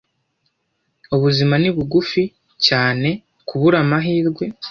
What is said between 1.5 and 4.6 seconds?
ni bugufi cyane kubura amahirwe